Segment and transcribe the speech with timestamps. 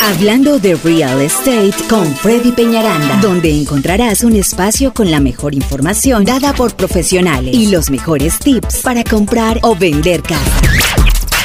[0.00, 6.24] Hablando de Real Estate con Freddy Peñaranda, donde encontrarás un espacio con la mejor información
[6.24, 10.60] dada por profesionales y los mejores tips para comprar o vender casa.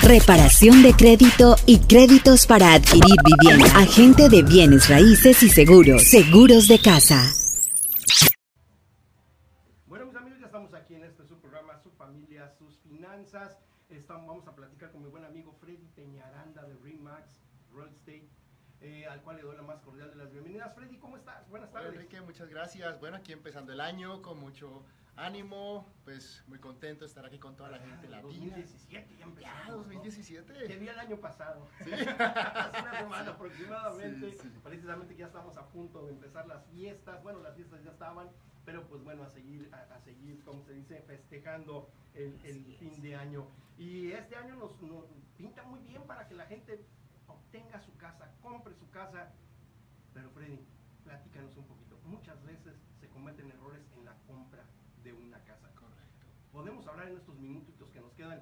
[0.04, 3.66] Reparación de crédito y créditos para adquirir vivienda.
[3.78, 6.04] Agente de bienes raíces y seguros.
[6.04, 7.33] Seguros de casa.
[9.88, 13.58] Bueno, mis amigos, ya estamos aquí en este su programa, Su Familia, Sus Finanzas.
[13.90, 18.30] Estamos, vamos a platicar con mi buen amigo Freddy Peñaranda de Remax Real Estate,
[18.84, 20.73] eh, al cual le doy la más cordial de las bienvenidas.
[20.76, 21.48] Freddy, ¿cómo estás?
[21.49, 21.95] Buenas Hola tardes.
[21.95, 22.99] Enrique, muchas gracias.
[22.99, 24.84] Bueno, aquí empezando el año con mucho
[25.16, 28.23] ánimo, pues muy contento de estar aquí con toda la gente Ah, latina.
[28.55, 29.59] 2017 ya empezamos.
[29.66, 29.77] Ya, ¿no?
[29.77, 30.54] 2017.
[30.67, 31.67] Que vi el año pasado.
[31.84, 31.91] Sí.
[31.93, 34.31] Hace una semana aproximadamente.
[34.31, 34.52] Sí, sí.
[34.63, 37.21] Precisamente que ya estamos a punto de empezar las fiestas.
[37.23, 38.29] Bueno, las fiestas ya estaban,
[38.65, 43.02] pero pues bueno, a seguir, a, a seguir, como se dice, festejando el, el fin
[43.02, 43.48] de año.
[43.77, 45.05] Y este año nos, nos
[45.38, 46.84] pinta muy bien para que la gente
[47.53, 49.31] obtenga su casa, compre su casa.
[50.13, 50.59] Pero Freddy,
[51.03, 51.98] platícanos un poquito.
[52.05, 54.63] Muchas veces se cometen errores en la compra
[55.04, 55.70] de una casa.
[55.76, 56.27] Correcto.
[56.51, 58.41] Podemos hablar en estos minutitos que nos quedan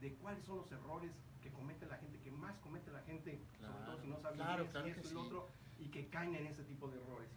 [0.00, 3.84] de cuáles son los errores que comete la gente, que más comete la gente, sobre
[3.84, 5.26] todo si no sabe claro, claro y esto y lo sí.
[5.26, 7.28] otro, y que caen en ese tipo de errores.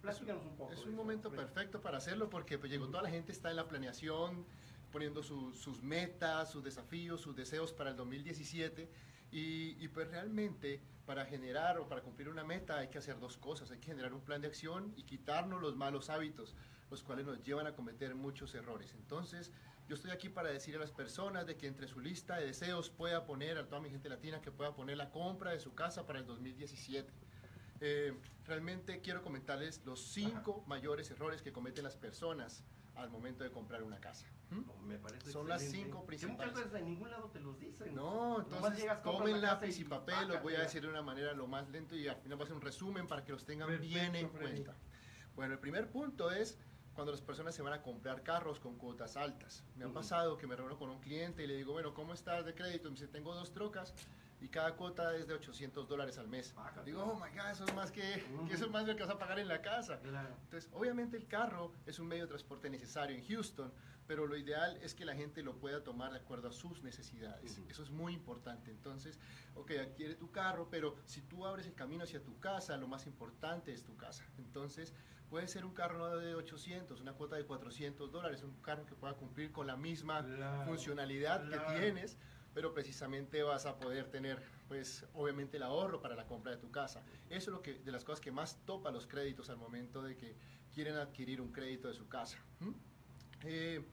[0.00, 0.72] Platícanos un poco.
[0.72, 1.44] Es un eso, momento Freddy.
[1.44, 4.44] perfecto para hacerlo porque pues llegó toda la gente, está en la planeación,
[4.90, 8.90] poniendo su- sus metas, sus desafíos, sus deseos para el 2017
[9.32, 13.70] y, pues realmente para generar o para cumplir una meta hay que hacer dos cosas,
[13.70, 16.54] hay que generar un plan de acción y quitarnos los malos hábitos,
[16.90, 18.92] los cuales nos llevan a cometer muchos errores.
[18.94, 19.50] Entonces,
[19.88, 22.90] yo estoy aquí para decir a las personas de que entre su lista de deseos
[22.90, 26.06] pueda poner, a toda mi gente latina, que pueda poner la compra de su casa
[26.06, 27.10] para el 2017.
[27.84, 32.62] Eh, realmente quiero comentarles los cinco mayores errores que cometen las personas
[32.94, 34.24] al momento de comprar una casa.
[34.50, 34.66] ¿Mm?
[34.66, 35.86] No, me parece Son las excelente.
[35.88, 36.52] cinco Que principales.
[36.52, 37.92] muchas veces en ningún lado te los dicen.
[37.92, 41.32] No, entonces llegas, tomen lápiz y y papel, los voy a decir de una manera
[41.32, 43.66] lo más lento y al final voy a hacer un resumen para que los tengan
[43.66, 44.62] Perfecto, bien en Freddy.
[44.62, 44.76] cuenta.
[45.34, 46.58] Bueno, el primer punto es
[46.94, 49.64] cuando las personas se van a comprar carros con cuotas altas.
[49.74, 52.44] Me ha pasado que me reúno con un cliente y le digo, bueno, ¿cómo estás
[52.44, 52.90] de crédito?
[52.90, 53.92] Me dice, tengo dos trocas
[54.42, 56.52] y cada cuota es de 800 dólares al mes.
[56.52, 56.84] Pácatela.
[56.84, 58.48] Digo, oh my God, eso es más que, Ujú.
[58.48, 60.00] que eso es más de lo que vas a pagar en la casa.
[60.00, 60.34] Claro.
[60.42, 63.72] Entonces, obviamente el carro es un medio de transporte necesario en Houston,
[64.08, 67.56] pero lo ideal es que la gente lo pueda tomar de acuerdo a sus necesidades.
[67.56, 67.70] Ujú.
[67.70, 68.72] Eso es muy importante.
[68.72, 69.20] Entonces,
[69.54, 73.06] ok, adquiere tu carro, pero si tú abres el camino hacia tu casa, lo más
[73.06, 74.24] importante es tu casa.
[74.38, 74.92] Entonces,
[75.30, 79.14] puede ser un carro de 800, una cuota de 400 dólares, un carro que pueda
[79.14, 81.66] cumplir con la misma Claro, funcionalidad claro.
[81.68, 82.18] que tienes,
[82.54, 86.70] pero precisamente vas a poder tener, pues, obviamente el ahorro para la compra de tu
[86.70, 87.02] casa.
[87.30, 90.16] Eso es lo que, de las cosas que más topa los créditos al momento de
[90.16, 90.36] que
[90.74, 92.38] quieren adquirir un crédito de su casa.
[92.60, 92.72] ¿m?
[93.44, 93.84] Eh,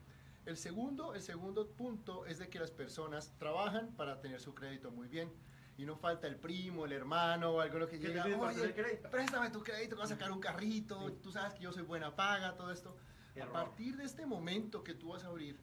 [0.46, 4.90] el, segundo, el segundo punto es de que las personas trabajan para tener su crédito
[4.90, 5.32] muy bien.
[5.78, 8.74] Y no falta el primo, el hermano o alguno que ¿Qué te llega, oye, tener
[8.74, 11.18] crédito?" préstame tu crédito, vas a sacar un carrito, Sí.
[11.22, 12.94] tú sabes que yo soy buena paga, todo esto.
[13.34, 13.48] Error.
[13.48, 15.58] A partir de este momento que tú vas a abrir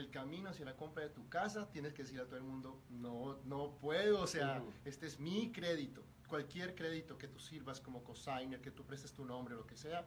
[0.00, 2.82] el camino hacia la compra de tu casa, tienes que decir a todo el mundo,
[2.90, 6.02] no, no puedo, o sea, este es mi crédito.
[6.26, 10.06] Cualquier crédito que tú sirvas como cosigner, que tú prestes tu nombre, lo que sea,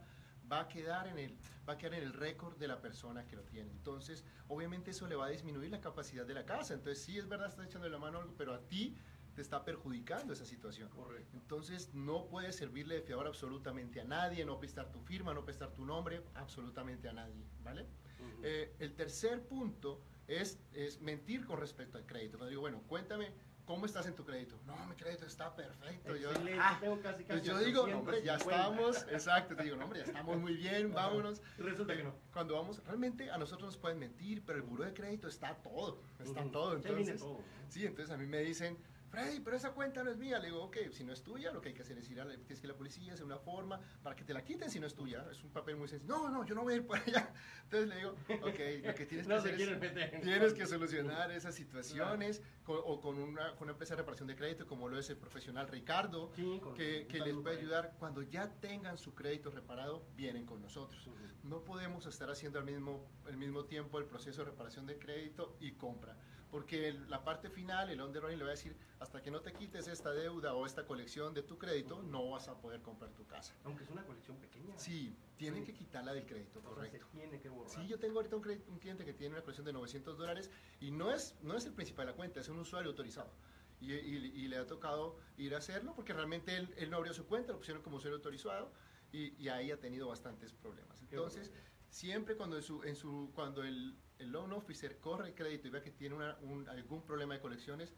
[0.52, 1.38] va a quedar en el,
[1.68, 3.72] va a quedar en el récord de la persona que lo tiene.
[3.72, 6.74] Entonces, obviamente eso le va a disminuir la capacidad de la casa.
[6.74, 8.98] Entonces, sí es verdad, estás echando la mano algo, pero a ti
[9.42, 10.88] te está perjudicando esa situación.
[10.90, 11.36] Correcto.
[11.36, 15.74] Entonces no puedes servirle de fiador absolutamente a nadie, no prestar tu firma, no prestar
[15.74, 17.82] tu nombre, absolutamente a nadie, ¿vale?
[18.20, 18.42] Ujú.
[18.44, 22.38] Eh, el tercer punto es, es mentir con respecto al crédito.
[22.38, 23.34] Cuando digo, bueno, cuéntame
[23.66, 24.60] cómo estás en tu crédito.
[24.66, 26.16] No, mi crédito está perfecto.
[26.16, 26.78] Yo, "Ah".
[26.80, 27.98] tengo casi, Entonces casi yo digo, no, 850.
[28.00, 31.42] hombre, ya estamos, exacto, te digo, no, hombre, ya estamos muy bien, vámonos.
[31.58, 32.14] Resulta que no.
[32.32, 36.04] Cuando vamos, realmente a nosotros nos pueden mentir, pero el buró de crédito está todo,
[36.20, 36.76] está todo.
[36.76, 37.24] Entonces.
[37.70, 38.78] Sí, entonces a mí me dicen,
[39.12, 40.40] Freddy, pero esa cuenta no es mía.
[40.40, 42.26] Le digo, ok, si no es tuya, lo que hay que hacer es ir a
[42.26, 44.70] la, tienes que ir a la policía, hacer una forma para que te la quiten
[44.72, 45.26] si no es tuya.
[45.30, 46.14] Es un papel muy sencillo.
[46.18, 47.34] No, no, yo no voy a ir por allá.
[47.64, 48.12] Entonces le digo,
[48.42, 52.80] ok, lo que tienes que No hacer es, meter tienes que solucionar esas situaciones con-
[52.84, 55.68] o con una, con una empresa de reparación de crédito como lo es el profesional
[55.68, 57.96] Ricardo, Sí, que, que les puede ayudar.
[58.00, 61.10] Cuando ya tengan su crédito reparado, vienen con nosotros.
[61.44, 65.58] No podemos estar haciendo al mismo, al mismo tiempo el proceso de reparación de crédito
[65.60, 66.16] y compra,
[66.52, 69.88] porque la parte final, el underwriting le va a decir, hasta que no te quites
[69.88, 73.56] esta deuda o esta colección de tu crédito, no vas a poder comprar tu casa.
[73.64, 74.78] Aunque es una colección pequeña.
[74.78, 75.72] Sí, tienen Sí.
[75.72, 77.08] que quitarla del crédito, O sea, correcto.
[77.10, 77.72] se tiene que borrar.
[77.74, 80.52] Sí, yo tengo ahorita un, un cliente que tiene una colección de 900 dólares
[80.82, 83.32] y no es, no es el principal de la cuenta, es un usuario autorizado.
[83.80, 87.14] Y, y- y le ha tocado ir a hacerlo porque realmente él, él no abrió
[87.14, 88.72] su cuenta, lo pusieron como usuario autorizado
[89.12, 91.02] y, y ahí ha tenido bastantes problemas.
[91.02, 91.50] Entonces.
[91.92, 95.72] Siempre cuando, en su, en su, cuando el, el loan officer corre el crédito y
[95.72, 97.94] ve que tiene una- un- algún problema de colecciones,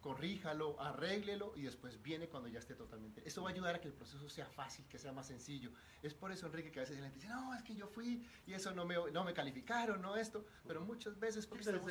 [0.00, 3.20] corríjalo, arréglelo y después viene cuando ya esté totalmente.
[3.26, 5.72] Eso va a ayudar a que el proceso sea fácil, que sea más sencillo.
[6.02, 8.24] Es por eso, Enrique, que a veces la gente dice, no, es que yo fui
[8.46, 11.90] y eso no me, no me calificaron, no esto, pero muchas veces porque estamos,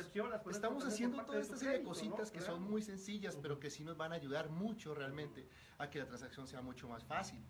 [0.56, 3.96] estamos haciendo toda esta serie de cositas que son muy sencillas, pero que sí nos
[3.96, 5.46] van a ayudar mucho realmente
[5.76, 7.40] a que la transacción sea mucho más fácil.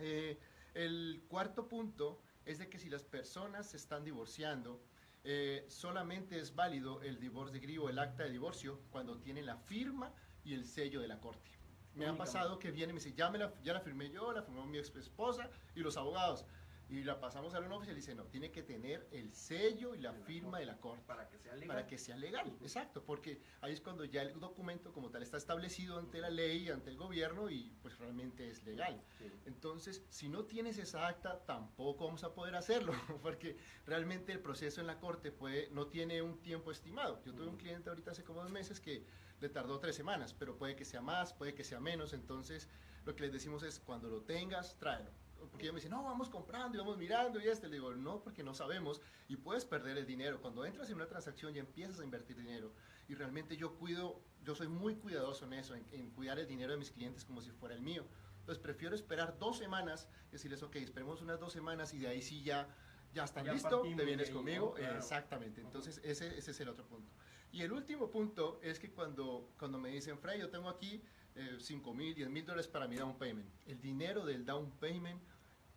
[0.00, 0.38] Eh,
[0.74, 4.80] el cuarto punto es de que si las personas se están divorciando,
[5.24, 9.56] eh, solamente es válido el divorce degree o el acta de divorcio cuando tiene la
[9.56, 10.12] firma
[10.44, 11.50] y el sello de la corte.
[11.94, 14.42] Me ha pasado que viene y me dice, ya, la, ya la firmé yo, la
[14.42, 16.44] firmó mi ex esposa y los abogados
[16.92, 19.98] y la pasamos a un oficial y dice, no, tiene que tener el sello y
[19.98, 21.02] la firma de la corte.
[21.06, 21.68] Para que sea legal.
[21.68, 25.38] Para que sea legal, exacto, porque ahí es cuando ya el documento como tal está
[25.38, 29.02] establecido ante la ley, ante el gobierno y pues realmente es legal.
[29.46, 32.92] Entonces, si no tienes esa acta, tampoco vamos a poder hacerlo,
[33.22, 33.56] porque
[33.86, 37.22] realmente el proceso en la corte puede, no tiene un tiempo estimado.
[37.24, 39.06] Yo tuve un cliente ahorita hace como dos meses que
[39.40, 42.68] le tardó tres semanas, pero puede que sea más, puede que sea menos, entonces
[43.06, 45.10] lo que les decimos es, cuando lo tengas, tráelo
[45.50, 47.68] porque ella me dice, no, vamos comprando y vamos mirando y este.
[47.68, 50.40] Le digo, no, porque no sabemos y puedes perder el dinero.
[50.40, 52.72] Cuando entras en una transacción y empiezas a invertir dinero
[53.08, 56.78] y realmente yo cuido, yo soy muy cuidadoso en eso, en, cuidar el dinero de
[56.78, 58.04] mis clientes como si fuera el mío.
[58.40, 62.42] Entonces prefiero esperar dos semanas decirles, ok, esperemos unas dos semanas y de ahí sí
[62.42, 62.68] ya,
[63.14, 64.76] ya están listos, te vienes conmigo.
[64.76, 67.12] Exactamente, entonces ese, ese es el otro punto.
[67.52, 71.02] Y el último punto es que cuando, cuando me dicen, Frey, yo tengo aquí
[71.34, 73.48] eh, 5 mil, 10 mil dólares para mi down payment.
[73.66, 75.20] El dinero del down payment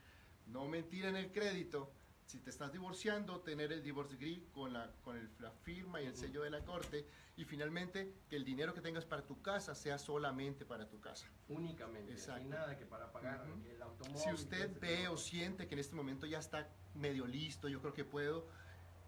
[0.47, 1.93] no mentir en el crédito,
[2.29, 6.15] si te estás divorciando, tener el divorce degree con la, con la firma y el
[6.15, 7.07] sello de la corte.
[7.39, 11.27] Y finalmente, que el dinero que tengas para tu casa sea solamente para tu casa.
[11.49, 12.13] Únicamente.
[12.13, 12.47] Exacto.
[12.51, 14.21] nada que para pagar el automóvil.
[14.23, 17.95] Si usted ve o siente que en este momento ya está medio listo, yo creo
[17.95, 18.47] que puedo.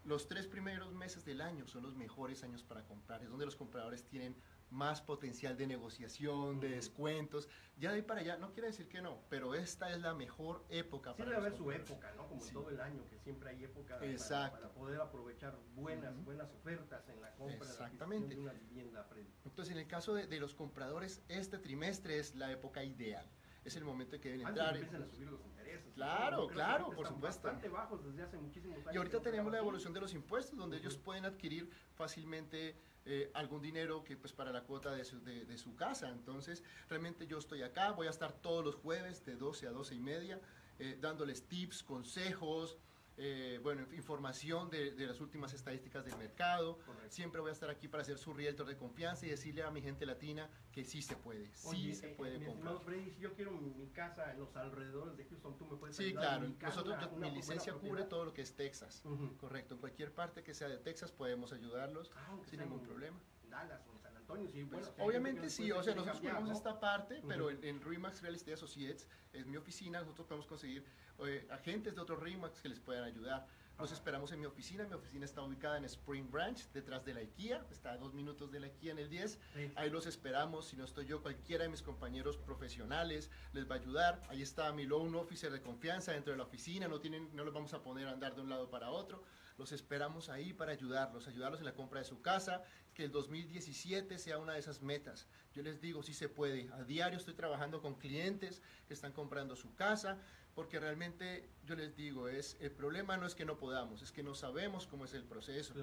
[0.03, 3.21] Los tres primeros meses del año son los mejores años para comprar.
[3.21, 4.35] Es donde los compradores tienen
[4.71, 7.47] más potencial de negociación, de descuentos.
[7.77, 10.65] Ya de ahí para allá, no quiere decir que no, pero esta es la mejor
[10.69, 12.27] época para debe haber su época, ¿no?
[12.27, 17.21] Como todo el año, que siempre hay época para, poder aprovechar buenas, buenas ofertas en
[17.21, 18.35] la compra Exactamente.
[18.35, 19.07] de una vivienda.
[19.45, 23.29] Entonces, en el caso de, los compradores, este trimestre es la época ideal.
[23.63, 24.75] Es el momento en que deben entrar.
[24.75, 25.93] Empiezan a subir los intereses.
[25.93, 27.43] Claro, claro, por supuesto.
[27.43, 28.93] Bastante bajos desde hace muchísimos años.
[28.93, 33.61] Y ahorita tenemos la evolución de los impuestos, donde ellos pueden adquirir fácilmente eh, algún
[33.61, 36.09] dinero que pues para la cuota de su, de, su, casa.
[36.09, 39.95] Entonces, realmente yo estoy acá, voy a estar todos los jueves de 12 a 12
[39.95, 40.39] y media,
[40.79, 42.77] eh, dándoles tips, consejos,
[43.23, 46.79] eh, bueno, información de, de, las últimas estadísticas del mercado.
[47.09, 49.79] Siempre voy a estar aquí para ser su realtor de confianza y decirle a mi
[49.79, 52.79] gente latina que sí se puede, sí se puede comprar.
[52.79, 56.15] Freddy, si yo quiero mi, casa en los alrededores de Houston, tú me puedes Sí,
[56.15, 56.47] claro.
[56.59, 59.03] Nosotros, mi licencia cubre todo lo que es Texas.
[59.39, 59.75] Correcto.
[59.75, 63.19] En cualquier parte que sea de Texas podemos ayudarlos ah, sin ningún problema.
[63.51, 67.49] Dallas o San Antonio, sí, bueno, obviamente sí, o sea, nosotros tenemos esta parte, pero
[67.49, 70.85] en, en Remax Real Estate Associates es mi oficina, nosotros podemos conseguir
[71.19, 73.45] eh, agentes de otros Remax que les puedan ayudar.
[73.81, 74.85] Los esperamos en mi oficina.
[74.85, 77.65] Mi oficina está ubicada en Spring Branch, detrás de la IKEA.
[77.71, 79.39] Está a dos minutos de la IKEA en el 10.
[79.75, 80.67] Ahí los esperamos.
[80.67, 84.21] Si no estoy yo, cualquiera de mis compañeros profesionales les va a ayudar.
[84.29, 86.87] Ahí está mi loan officer de confianza dentro de la oficina.
[86.87, 89.23] No, tienen, no los vamos a poner a andar de un lado para otro.
[89.57, 94.19] Los esperamos ahí para ayudarlos, ayudarlos en la compra de su casa, que el 2017
[94.19, 95.27] sea una de esas metas.
[95.53, 96.71] Yo les digo, si se puede.
[96.73, 100.19] A diario estoy trabajando con clientes que están comprando su casa
[100.55, 104.23] porque realmente yo les digo, es el problema no es que no podamos, es que
[104.23, 105.73] no sabemos cómo es el proceso.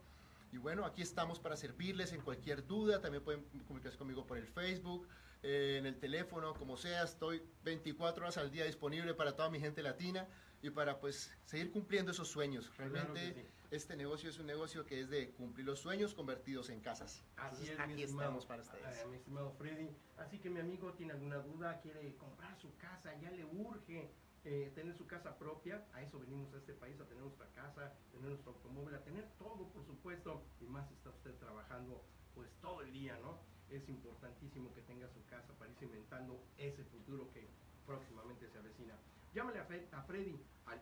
[0.52, 3.00] Y bueno, aquí estamos para servirles en cualquier duda.
[3.00, 5.08] También pueden comunicarse conmigo por el Facebook,
[5.42, 7.02] eh, en el teléfono, como sea.
[7.02, 10.28] Estoy 24 horas al día disponible para toda mi gente latina
[10.62, 12.70] y para pues seguir cumpliendo esos sueños.
[12.76, 13.46] Realmente.
[13.70, 17.24] Este negocio es un negocio que es de cumplir los sueños convertidos en casas.
[17.36, 18.98] Así Entonces, es, aquí estimado, estamos para ustedes.
[18.98, 19.96] eh, mi estimado Freddy.
[20.18, 24.10] Así que mi amigo tiene alguna duda, quiere comprar su casa, ya le urge
[24.44, 25.84] eh, tener su casa propia.
[25.92, 29.24] A eso venimos a este país, a tener nuestra casa, tener nuestro automóvil, a tener
[29.38, 30.42] todo, por supuesto.
[30.60, 32.04] Y más si está usted trabajando
[32.34, 33.38] pues todo el día, ¿no?
[33.70, 37.48] Es importantísimo que tenga su casa para ir cimentando ese futuro que
[37.84, 38.94] próximamente se avecina.
[39.34, 40.80] Llámale a, Fred- a Freddy al